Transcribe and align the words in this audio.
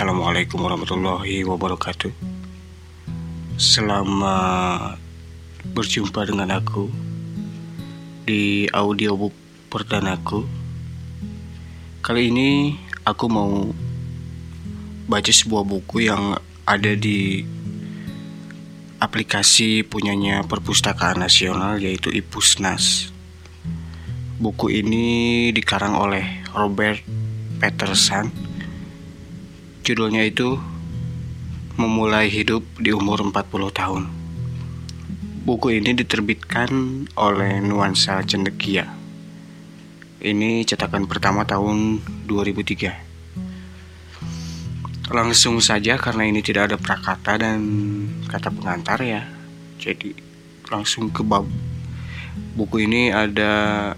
Assalamualaikum 0.00 0.64
warahmatullahi 0.64 1.44
wabarakatuh. 1.44 2.08
Selamat 3.60 4.96
berjumpa 5.76 6.24
dengan 6.24 6.56
aku 6.56 6.88
di 8.24 8.64
audiobook 8.72 9.36
perdanaku. 9.68 10.48
Kali 12.00 12.32
ini 12.32 12.80
aku 13.04 13.28
mau 13.28 13.68
baca 15.04 15.32
sebuah 15.36 15.68
buku 15.68 16.08
yang 16.08 16.32
ada 16.64 16.96
di 16.96 17.44
aplikasi 19.04 19.84
punyanya 19.84 20.48
Perpustakaan 20.48 21.20
Nasional 21.20 21.76
yaitu 21.76 22.08
Ipusnas. 22.08 23.12
Buku 24.40 24.72
ini 24.72 25.52
dikarang 25.52 25.92
oleh 25.92 26.40
Robert 26.56 27.04
Peterson 27.60 28.49
Judulnya 29.80 30.28
itu 30.28 30.60
Memulai 31.80 32.28
Hidup 32.28 32.60
di 32.76 32.92
Umur 32.92 33.24
40 33.24 33.72
Tahun. 33.72 34.04
Buku 35.40 35.72
ini 35.72 35.96
diterbitkan 35.96 36.68
oleh 37.16 37.64
Nuansa 37.64 38.20
Cendekia. 38.20 38.92
Ini 40.20 40.68
cetakan 40.68 41.08
pertama 41.08 41.48
tahun 41.48 42.04
2003. 42.28 42.92
Langsung 45.08 45.64
saja 45.64 45.96
karena 45.96 46.28
ini 46.28 46.44
tidak 46.44 46.68
ada 46.68 46.76
prakata 46.76 47.40
dan 47.40 47.64
kata 48.28 48.52
pengantar 48.52 49.00
ya. 49.00 49.24
Jadi 49.80 50.12
langsung 50.68 51.08
ke 51.08 51.24
bab. 51.24 51.48
Buku 52.52 52.84
ini 52.84 53.08
ada 53.08 53.96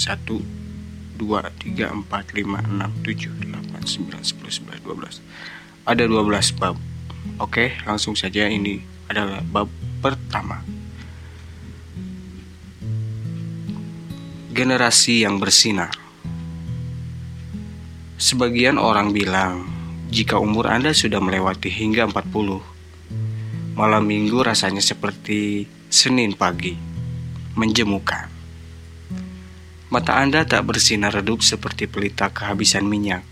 satu 0.00 0.40
2, 1.20 1.44
3, 1.60 1.92
4, 1.92 2.08
5, 2.08 2.64
6, 2.64 3.04
7, 3.04 3.36
8, 3.36 3.69
9, 3.84 4.20
10, 4.20 4.66
11, 4.66 4.84
12 4.84 5.20
Ada 5.88 6.04
12 6.06 6.60
bab. 6.60 6.76
Oke 7.40 7.76
langsung 7.84 8.16
saja 8.16 8.48
ini 8.48 8.80
adalah 9.10 9.42
bab 9.42 9.68
pertama. 10.00 10.62
Generasi 14.50 15.24
yang 15.24 15.38
bersinar. 15.40 15.94
Sebagian 18.20 18.76
orang 18.76 19.16
bilang 19.16 19.64
jika 20.12 20.36
umur 20.36 20.68
Anda 20.68 20.92
sudah 20.92 21.22
melewati 21.22 21.72
hingga 21.72 22.04
40 22.10 22.60
Malam 23.78 24.04
minggu 24.04 24.44
rasanya 24.44 24.84
seperti 24.84 25.64
Senin 25.88 26.36
pagi 26.36 26.76
Menjemukan. 27.56 28.28
Mata 29.90 30.22
Anda 30.22 30.46
tak 30.46 30.70
bersinar 30.70 31.10
redup 31.10 31.42
seperti 31.42 31.90
pelita 31.90 32.30
kehabisan 32.30 32.86
minyak. 32.86 33.26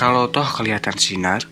Kalau 0.00 0.32
toh 0.32 0.48
kelihatan 0.48 0.96
sinar, 0.96 1.44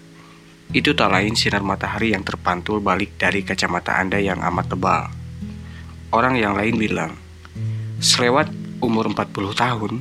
itu 0.72 0.96
tak 0.96 1.12
lain 1.12 1.36
sinar 1.36 1.60
matahari 1.60 2.16
yang 2.16 2.24
terpantul 2.24 2.80
balik 2.80 3.20
dari 3.20 3.44
kacamata 3.44 4.00
Anda 4.00 4.24
yang 4.24 4.41
amat 4.41 4.72
tebal. 4.72 5.12
Orang 6.16 6.41
yang 6.41 6.56
lain 6.56 6.80
bilang, 6.80 7.12
selewat 8.00 8.48
umur 8.80 9.12
40 9.12 9.52
tahun, 9.52 9.92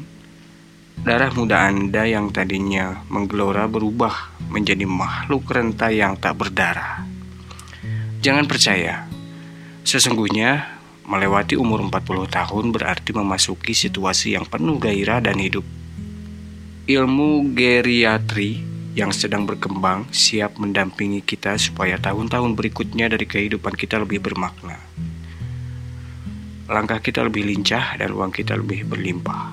darah 1.03 1.35
muda 1.35 1.67
Anda 1.67 2.07
yang 2.07 2.31
tadinya 2.31 3.03
menggelora 3.11 3.67
berubah 3.67 4.39
menjadi 4.47 4.87
makhluk 4.87 5.43
renta 5.51 5.91
yang 5.91 6.15
tak 6.15 6.39
berdarah. 6.39 7.03
Jangan 8.23 8.47
percaya, 8.47 9.11
sesungguhnya 9.83 10.77
Melewati 11.07 11.55
umur 11.55 11.79
40 11.87 12.27
tahun 12.27 12.75
berarti 12.75 13.15
memasuki 13.15 13.71
situasi 13.71 14.35
yang 14.35 14.43
penuh 14.43 14.75
gairah 14.75 15.23
dan 15.23 15.39
hidup. 15.39 15.63
Ilmu 16.87 17.51
geriatri 17.51 18.63
yang 18.95 19.11
sedang 19.11 19.43
berkembang 19.43 20.07
siap 20.15 20.55
mendampingi 20.55 21.19
kita 21.19 21.59
supaya 21.59 21.99
tahun-tahun 21.99 22.55
berikutnya 22.55 23.11
dari 23.11 23.27
kehidupan 23.27 23.75
kita 23.75 23.99
lebih 23.99 24.23
bermakna. 24.23 24.79
Langkah 26.71 27.03
kita 27.03 27.27
lebih 27.27 27.43
lincah 27.43 27.99
dan 27.99 28.15
uang 28.15 28.31
kita 28.31 28.55
lebih 28.55 28.87
berlimpah. 28.87 29.51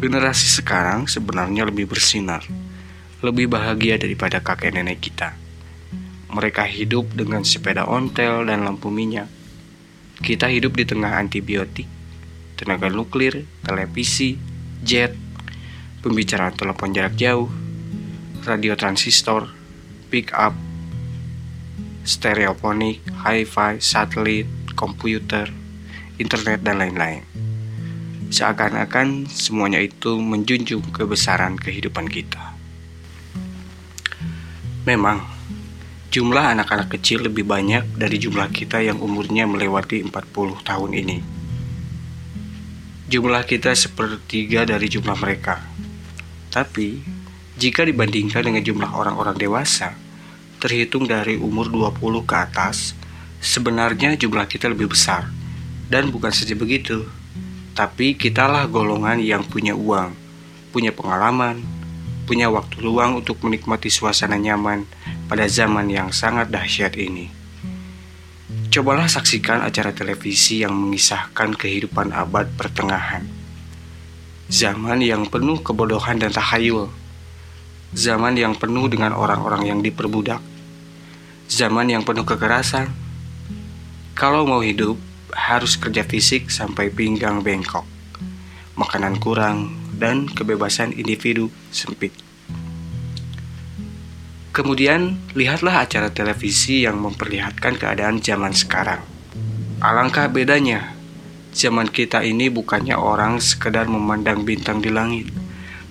Generasi 0.00 0.48
sekarang 0.48 1.04
sebenarnya 1.04 1.68
lebih 1.68 1.84
bersinar, 1.88 2.44
lebih 3.20 3.52
bahagia 3.52 4.00
daripada 4.00 4.40
kakek 4.40 4.76
nenek 4.76 5.00
kita 5.04 5.36
mereka 6.36 6.68
hidup 6.68 7.08
dengan 7.16 7.46
sepeda 7.48 7.88
ontel 7.88 8.44
dan 8.44 8.66
lampu 8.66 8.92
minyak. 8.92 9.30
Kita 10.20 10.52
hidup 10.52 10.76
di 10.76 10.84
tengah 10.84 11.16
antibiotik, 11.16 11.88
tenaga 12.60 12.92
nuklir, 12.92 13.48
televisi, 13.64 14.36
jet, 14.82 15.14
pembicaraan 16.02 16.52
telepon 16.52 16.92
jarak 16.92 17.16
jauh, 17.16 17.48
radio 18.44 18.74
transistor, 18.76 19.48
pick 20.08 20.34
up, 20.34 20.52
stereofonik, 22.04 23.04
hi-fi, 23.24 23.78
satelit, 23.80 24.48
komputer, 24.76 25.48
internet, 26.20 26.60
dan 26.64 26.80
lain-lain. 26.80 27.22
Seakan-akan 28.28 29.30
semuanya 29.30 29.78
itu 29.78 30.18
menjunjung 30.18 30.90
kebesaran 30.90 31.54
kehidupan 31.56 32.10
kita. 32.10 32.58
Memang, 34.86 35.36
Jumlah 36.16 36.56
anak-anak 36.56 36.96
kecil 36.96 37.28
lebih 37.28 37.44
banyak 37.44 37.92
dari 37.92 38.16
jumlah 38.16 38.48
kita 38.48 38.80
yang 38.80 39.04
umurnya 39.04 39.44
melewati 39.44 40.00
40 40.00 40.64
tahun 40.64 40.96
ini. 40.96 41.35
Jumlah 43.06 43.46
kita 43.46 43.70
sepertiga 43.78 44.66
dari 44.66 44.90
jumlah 44.90 45.14
mereka. 45.14 45.62
Tapi, 46.50 46.98
jika 47.54 47.86
dibandingkan 47.86 48.42
dengan 48.42 48.66
jumlah 48.66 48.90
orang-orang 48.98 49.38
dewasa, 49.38 49.94
terhitung 50.58 51.06
dari 51.06 51.38
umur 51.38 51.70
20 51.70 52.26
ke 52.26 52.34
atas, 52.34 52.98
sebenarnya 53.38 54.18
jumlah 54.18 54.50
kita 54.50 54.66
lebih 54.66 54.90
besar. 54.90 55.30
Dan 55.86 56.10
bukan 56.10 56.34
saja 56.34 56.58
begitu, 56.58 57.06
tapi 57.78 58.18
kitalah 58.18 58.66
golongan 58.66 59.22
yang 59.22 59.46
punya 59.46 59.78
uang, 59.78 60.10
punya 60.74 60.90
pengalaman, 60.90 61.62
punya 62.26 62.50
waktu 62.50 62.82
luang 62.82 63.22
untuk 63.22 63.38
menikmati 63.46 63.86
suasana 63.86 64.34
nyaman 64.34 64.82
pada 65.30 65.46
zaman 65.46 65.86
yang 65.86 66.10
sangat 66.10 66.50
dahsyat 66.50 66.98
ini. 66.98 67.30
Cobalah 68.76 69.08
saksikan 69.08 69.64
acara 69.64 69.88
televisi 69.96 70.60
yang 70.60 70.76
mengisahkan 70.76 71.56
kehidupan 71.56 72.12
abad 72.12 72.44
pertengahan. 72.60 73.24
Zaman 74.52 75.00
yang 75.00 75.24
penuh 75.32 75.64
kebodohan 75.64 76.20
dan 76.20 76.28
tahayul. 76.28 76.92
Zaman 77.96 78.36
yang 78.36 78.52
penuh 78.52 78.84
dengan 78.92 79.16
orang-orang 79.16 79.64
yang 79.64 79.80
diperbudak. 79.80 80.44
Zaman 81.48 81.88
yang 81.88 82.04
penuh 82.04 82.28
kekerasan. 82.28 82.92
Kalau 84.12 84.44
mau 84.44 84.60
hidup, 84.60 85.00
harus 85.32 85.80
kerja 85.80 86.04
fisik 86.04 86.52
sampai 86.52 86.92
pinggang 86.92 87.40
bengkok. 87.40 87.88
Makanan 88.76 89.16
kurang 89.16 89.72
dan 89.96 90.28
kebebasan 90.28 90.92
individu 90.92 91.48
sempit. 91.72 92.25
Kemudian, 94.56 95.20
lihatlah 95.36 95.84
acara 95.84 96.08
televisi 96.08 96.88
yang 96.88 96.96
memperlihatkan 96.96 97.76
keadaan 97.76 98.24
zaman 98.24 98.56
sekarang. 98.56 99.04
Alangkah 99.84 100.32
bedanya, 100.32 100.96
zaman 101.52 101.84
kita 101.92 102.24
ini 102.24 102.48
bukannya 102.48 102.96
orang 102.96 103.36
sekedar 103.36 103.84
memandang 103.84 104.48
bintang 104.48 104.80
di 104.80 104.88
langit, 104.88 105.28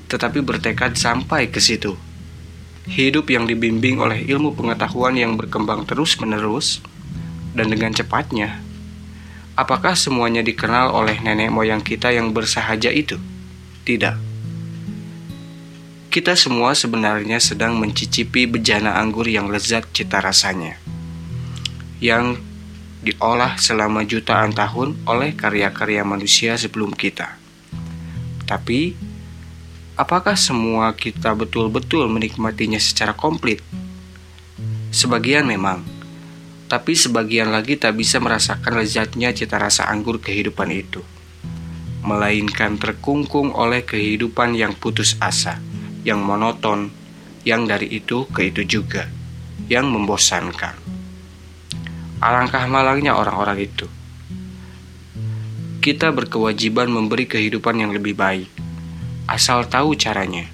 tetapi 0.10 0.42
bertekad 0.42 0.98
sampai 0.98 1.54
ke 1.54 1.62
situ. 1.62 1.94
Hidup 2.90 3.30
yang 3.30 3.46
dibimbing 3.46 4.02
oleh 4.02 4.26
ilmu 4.26 4.58
pengetahuan 4.58 5.14
yang 5.14 5.38
berkembang 5.38 5.86
terus-menerus 5.86 6.82
dan 7.54 7.70
dengan 7.70 7.94
cepatnya. 7.94 8.66
Apakah 9.54 9.94
semuanya 9.94 10.42
dikenal 10.42 10.90
oleh 10.90 11.22
nenek 11.22 11.54
moyang 11.54 11.86
kita 11.86 12.10
yang 12.10 12.34
bersahaja 12.34 12.90
itu? 12.90 13.22
Tidak 13.86 14.35
kita 16.16 16.32
semua 16.32 16.72
sebenarnya 16.72 17.44
sedang 17.44 17.76
mencicipi 17.76 18.48
bejana 18.48 18.96
anggur 19.04 19.28
yang 19.28 19.52
lezat 19.52 19.84
cita 19.92 20.24
rasanya, 20.24 20.80
yang 22.00 22.40
diolah 23.04 23.60
selama 23.60 24.08
jutaan 24.08 24.56
tahun 24.56 24.96
oleh 25.04 25.36
karya-karya 25.36 26.08
manusia 26.08 26.56
sebelum 26.56 26.96
kita. 26.96 27.36
Tapi, 28.48 28.96
apakah 30.00 30.40
semua 30.40 30.96
kita 30.96 31.36
betul-betul 31.36 32.08
menikmatinya 32.08 32.80
secara 32.80 33.12
komplit? 33.12 33.60
Sebagian 34.96 35.44
memang, 35.44 35.84
tapi 36.72 36.96
sebagian 36.96 37.52
lagi 37.52 37.76
tak 37.76 37.92
bisa 38.00 38.24
merasakan 38.24 38.80
lezatnya 38.80 39.36
cita 39.36 39.60
rasa 39.60 39.92
anggur 39.92 40.24
kehidupan 40.24 40.72
itu, 40.72 41.04
melainkan 42.08 42.80
terkungkung 42.80 43.52
oleh 43.52 43.84
kehidupan 43.84 44.56
yang 44.56 44.72
putus 44.72 45.20
asa 45.20 45.75
yang 46.06 46.22
monoton, 46.22 46.94
yang 47.42 47.66
dari 47.66 47.90
itu 47.90 48.30
ke 48.30 48.54
itu 48.54 48.62
juga, 48.64 49.10
yang 49.66 49.90
membosankan. 49.90 50.78
Alangkah 52.22 52.70
malangnya 52.70 53.18
orang-orang 53.18 53.66
itu. 53.66 53.90
Kita 55.82 56.14
berkewajiban 56.14 56.90
memberi 56.90 57.26
kehidupan 57.26 57.82
yang 57.82 57.92
lebih 57.94 58.14
baik, 58.14 58.50
asal 59.30 59.66
tahu 59.66 59.94
caranya, 59.98 60.46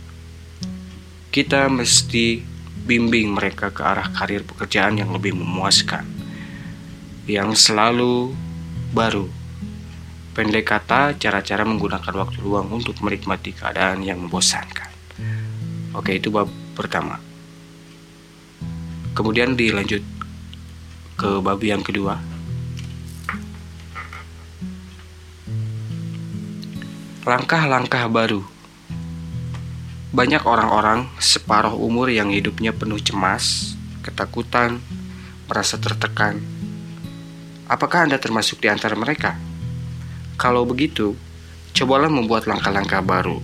kita 1.31 1.71
mesti 1.71 2.43
bimbing 2.83 3.31
mereka 3.31 3.71
ke 3.71 3.79
arah 3.79 4.11
karir 4.11 4.43
pekerjaan 4.43 4.99
yang 4.99 5.15
lebih 5.15 5.31
memuaskan, 5.31 6.03
yang 7.23 7.55
selalu 7.55 8.35
baru. 8.91 9.31
Pendek 10.35 10.67
kata, 10.67 11.15
cara-cara 11.15 11.63
menggunakan 11.63 12.11
waktu 12.11 12.39
luang 12.43 12.67
untuk 12.71 12.99
menikmati 12.99 13.55
keadaan 13.55 14.03
yang 14.03 14.19
membosankan. 14.19 14.90
Oke, 15.91 16.15
itu 16.15 16.31
bab 16.31 16.47
pertama. 16.71 17.19
Kemudian 19.11 19.59
dilanjut 19.59 19.99
ke 21.19 21.29
bab 21.43 21.59
yang 21.59 21.83
kedua. 21.83 22.15
Langkah-langkah 27.27 28.07
baru. 28.07 28.41
Banyak 30.15 30.43
orang-orang 30.47 31.11
separuh 31.19 31.75
umur 31.75 32.07
yang 32.07 32.31
hidupnya 32.31 32.71
penuh 32.71 32.99
cemas, 32.99 33.75
ketakutan, 33.99 34.79
merasa 35.51 35.75
tertekan. 35.75 36.39
Apakah 37.67 38.07
Anda 38.07 38.15
termasuk 38.15 38.63
di 38.63 38.71
antara 38.71 38.95
mereka? 38.95 39.35
Kalau 40.39 40.63
begitu, 40.63 41.19
cobalah 41.75 42.07
membuat 42.07 42.47
langkah-langkah 42.47 43.03
baru. 43.03 43.39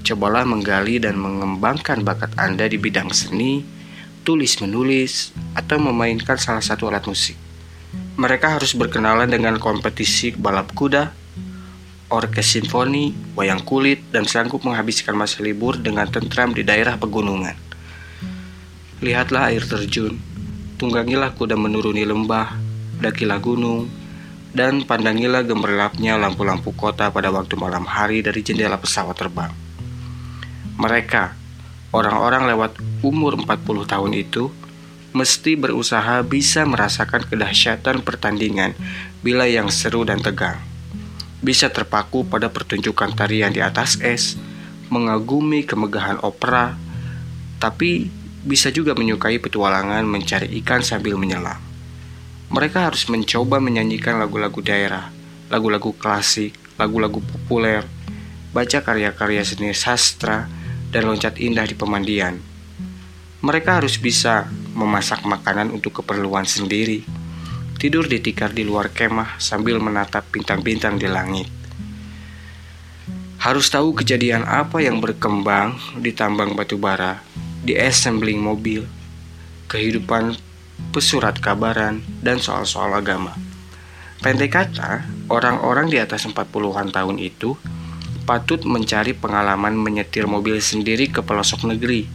Cobalah 0.00 0.48
menggali 0.48 0.96
dan 0.96 1.20
mengembangkan 1.20 2.00
bakat 2.02 2.32
Anda 2.40 2.66
di 2.66 2.80
bidang 2.80 3.12
seni, 3.12 3.62
tulis-menulis, 4.24 5.36
atau 5.52 5.76
memainkan 5.76 6.40
salah 6.40 6.64
satu 6.64 6.88
alat 6.88 7.04
musik. 7.04 7.36
Mereka 8.20 8.60
harus 8.60 8.76
berkenalan 8.76 9.28
dengan 9.28 9.56
kompetisi 9.56 10.32
balap 10.36 10.72
kuda, 10.76 11.12
orkes 12.10 12.58
simfoni, 12.58 13.14
wayang 13.38 13.62
kulit, 13.62 14.02
dan 14.10 14.26
sanggup 14.26 14.66
menghabiskan 14.66 15.14
masa 15.14 15.40
libur 15.40 15.78
dengan 15.78 16.10
tentram 16.10 16.50
di 16.52 16.66
daerah 16.66 16.98
pegunungan. 16.98 17.54
Lihatlah 19.00 19.48
air 19.48 19.64
terjun, 19.64 20.20
tunggangilah 20.76 21.32
kuda 21.32 21.56
menuruni 21.56 22.04
lembah, 22.04 22.58
dakilah 23.00 23.40
gunung, 23.40 23.88
dan 24.50 24.82
pandangilah 24.82 25.46
gemerlapnya 25.46 26.18
lampu-lampu 26.18 26.74
kota 26.74 27.08
pada 27.08 27.30
waktu 27.30 27.54
malam 27.54 27.86
hari 27.86 28.20
dari 28.20 28.42
jendela 28.42 28.76
pesawat 28.76 29.14
terbang. 29.16 29.69
Mereka, 30.80 31.36
orang-orang 31.92 32.48
lewat 32.48 32.80
umur 33.04 33.36
40 33.36 33.84
tahun 33.84 34.12
itu, 34.16 34.48
mesti 35.12 35.60
berusaha 35.60 36.24
bisa 36.24 36.64
merasakan 36.64 37.28
kedahsyatan 37.28 38.00
pertandingan 38.00 38.72
bila 39.20 39.44
yang 39.44 39.68
seru 39.68 40.08
dan 40.08 40.24
tegang. 40.24 40.56
Bisa 41.44 41.68
terpaku 41.68 42.24
pada 42.24 42.48
pertunjukan 42.48 43.12
tarian 43.12 43.52
di 43.52 43.60
atas 43.60 44.00
es, 44.00 44.40
mengagumi 44.88 45.68
kemegahan 45.68 46.16
opera, 46.24 46.80
tapi 47.60 48.08
bisa 48.40 48.72
juga 48.72 48.96
menyukai 48.96 49.36
petualangan 49.36 50.00
mencari 50.08 50.48
ikan 50.64 50.80
sambil 50.80 51.20
menyelam. 51.20 51.60
Mereka 52.48 52.88
harus 52.88 53.04
mencoba 53.12 53.60
menyanyikan 53.60 54.16
lagu-lagu 54.16 54.64
daerah, 54.64 55.12
lagu-lagu 55.52 55.92
klasik, 55.92 56.56
lagu-lagu 56.80 57.20
populer, 57.20 57.84
baca 58.50 58.80
karya-karya 58.80 59.44
seni 59.44 59.70
sastra, 59.76 60.48
dan 60.90 61.06
loncat 61.06 61.38
indah 61.38 61.64
di 61.64 61.78
pemandian. 61.78 62.38
Mereka 63.40 63.80
harus 63.80 63.96
bisa 63.96 64.50
memasak 64.76 65.24
makanan 65.24 65.72
untuk 65.72 66.04
keperluan 66.04 66.44
sendiri, 66.44 67.06
tidur 67.80 68.04
di 68.04 68.20
tikar 68.20 68.52
di 68.52 68.68
luar 68.68 68.92
kemah 68.92 69.40
sambil 69.40 69.80
menatap 69.80 70.28
bintang-bintang 70.28 71.00
di 71.00 71.08
langit. 71.08 71.48
Harus 73.40 73.72
tahu 73.72 73.96
kejadian 73.96 74.44
apa 74.44 74.84
yang 74.84 75.00
berkembang 75.00 75.80
di 75.96 76.12
tambang 76.12 76.52
batu 76.52 76.76
bara, 76.76 77.24
di 77.64 77.72
assembling 77.72 78.36
mobil, 78.36 78.84
kehidupan 79.72 80.36
pesurat 80.92 81.32
kabaran, 81.40 82.04
dan 82.20 82.36
soal-soal 82.36 82.92
agama. 82.92 83.32
Pendek 84.20 84.52
kata, 84.52 85.08
orang-orang 85.32 85.88
di 85.88 85.96
atas 85.96 86.28
40-an 86.28 86.92
tahun 86.92 87.16
itu 87.16 87.56
patut 88.30 88.62
mencari 88.62 89.10
pengalaman 89.10 89.74
menyetir 89.74 90.30
mobil 90.30 90.62
sendiri 90.62 91.10
ke 91.10 91.18
pelosok 91.18 91.66
negeri, 91.66 92.06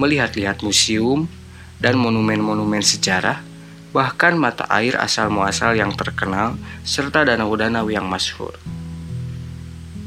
melihat-lihat 0.00 0.64
museum 0.64 1.28
dan 1.76 2.00
monumen-monumen 2.00 2.80
sejarah, 2.80 3.44
bahkan 3.92 4.40
mata 4.40 4.64
air 4.72 4.96
asal-muasal 4.96 5.76
yang 5.76 5.92
terkenal, 5.92 6.56
serta 6.80 7.28
danau-danau 7.28 7.92
yang 7.92 8.08
masyhur. 8.08 8.56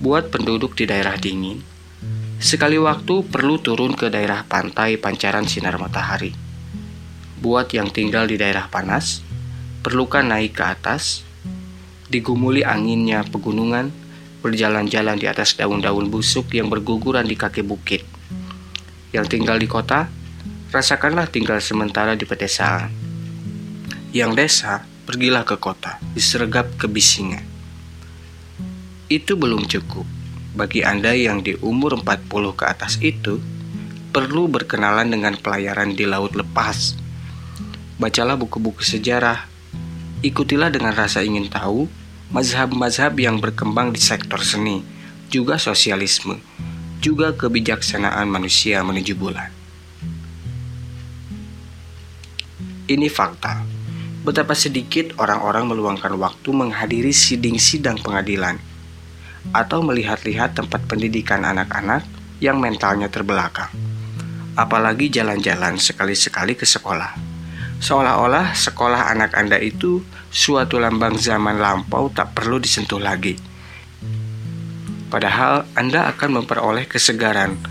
Buat 0.02 0.34
penduduk 0.34 0.74
di 0.74 0.90
daerah 0.90 1.22
dingin, 1.22 1.62
sekali 2.42 2.82
waktu 2.82 3.22
perlu 3.22 3.62
turun 3.62 3.94
ke 3.94 4.10
daerah 4.10 4.42
pantai 4.50 4.98
pancaran 4.98 5.46
sinar 5.46 5.78
matahari 5.78 6.34
Buat 7.44 7.78
yang 7.78 7.94
tinggal 7.94 8.26
di 8.26 8.42
daerah 8.42 8.72
panas, 8.74 9.22
perlukan 9.86 10.26
naik 10.26 10.58
ke 10.58 10.64
atas, 10.66 11.28
digumuli 12.10 12.66
anginnya 12.66 13.22
pegunungan, 13.28 14.03
berjalan-jalan 14.44 15.16
di 15.16 15.26
atas 15.32 15.56
daun-daun 15.56 16.12
busuk 16.12 16.52
yang 16.52 16.68
berguguran 16.68 17.24
di 17.24 17.40
kaki 17.40 17.64
bukit. 17.64 18.04
Yang 19.16 19.40
tinggal 19.40 19.56
di 19.56 19.72
kota, 19.72 20.12
rasakanlah 20.76 21.32
tinggal 21.32 21.64
sementara 21.64 22.20
di 22.20 22.28
pedesaan. 22.28 22.92
Yang 24.12 24.32
desa, 24.36 24.84
pergilah 25.08 25.48
ke 25.48 25.56
kota, 25.56 26.04
disergap 26.12 26.68
kebisingan. 26.76 27.48
Itu 29.08 29.40
belum 29.40 29.66
cukup. 29.72 30.04
Bagi 30.54 30.84
Anda 30.84 31.16
yang 31.16 31.42
di 31.42 31.56
umur 31.64 31.98
40 32.04 32.28
ke 32.54 32.66
atas 32.68 33.00
itu, 33.00 33.40
perlu 34.12 34.52
berkenalan 34.52 35.08
dengan 35.08 35.34
pelayaran 35.40 35.96
di 35.98 36.06
laut 36.06 36.38
lepas 36.38 37.02
Bacalah 38.04 38.36
buku-buku 38.36 38.84
sejarah. 38.84 39.48
Ikutilah 40.26 40.68
dengan 40.74 40.92
rasa 40.92 41.24
ingin 41.24 41.48
tahu 41.48 41.88
mazhab-mazhab 42.34 43.14
yang 43.22 43.38
berkembang 43.38 43.94
di 43.94 44.02
sektor 44.02 44.42
seni, 44.42 44.82
juga 45.30 45.62
sosialisme, 45.62 46.42
juga 46.98 47.30
kebijaksanaan 47.30 48.26
manusia 48.26 48.82
menuju 48.82 49.14
bulan. 49.14 49.54
Ini 52.90 53.06
fakta. 53.08 53.62
Betapa 54.26 54.58
sedikit 54.58 55.14
orang-orang 55.22 55.70
meluangkan 55.70 56.18
waktu 56.18 56.50
menghadiri 56.50 57.14
sidang-sidang 57.14 58.02
pengadilan 58.02 58.58
atau 59.54 59.86
melihat-lihat 59.86 60.58
tempat 60.58 60.88
pendidikan 60.90 61.44
anak-anak 61.46 62.02
yang 62.42 62.58
mentalnya 62.58 63.14
terbelakang. 63.14 63.70
Apalagi 64.58 65.12
jalan-jalan 65.14 65.78
sekali-sekali 65.78 66.58
ke 66.58 66.66
sekolah. 66.66 67.14
Seolah-olah 67.84 68.56
sekolah 68.56 69.12
anak 69.12 69.36
Anda 69.36 69.60
itu 69.60 70.02
suatu 70.34 70.82
lambang 70.82 71.14
zaman 71.14 71.62
lampau 71.62 72.10
tak 72.10 72.34
perlu 72.34 72.58
disentuh 72.58 72.98
lagi. 72.98 73.38
Padahal 75.14 75.70
Anda 75.78 76.10
akan 76.10 76.42
memperoleh 76.42 76.90
kesegaran 76.90 77.62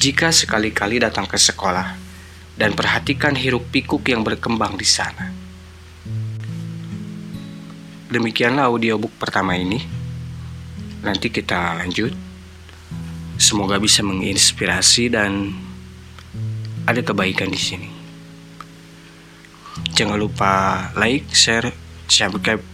jika 0.00 0.32
sekali-kali 0.32 1.04
datang 1.04 1.28
ke 1.28 1.36
sekolah 1.36 2.00
dan 2.56 2.72
perhatikan 2.72 3.36
hiruk-pikuk 3.36 4.08
yang 4.08 4.24
berkembang 4.24 4.80
di 4.80 4.88
sana. 4.88 5.28
Demikianlah 8.08 8.72
audiobook 8.72 9.12
pertama 9.20 9.52
ini. 9.52 9.84
Nanti 11.04 11.28
kita 11.28 11.76
lanjut. 11.76 12.16
Semoga 13.36 13.76
bisa 13.76 14.00
menginspirasi 14.00 15.12
dan 15.12 15.52
ada 16.88 17.04
kebaikan 17.04 17.52
di 17.52 17.60
sini. 17.60 17.90
Jangan 19.92 20.16
lupa 20.16 20.88
like, 20.96 21.28
share, 21.36 21.68
subscribe, 22.10 22.64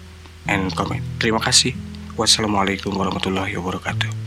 and 0.48 0.72
comment. 0.72 1.02
Terima 1.20 1.42
kasih. 1.42 1.74
Wassalamualaikum 2.14 2.94
warahmatullahi 2.94 3.58
wabarakatuh. 3.58 4.23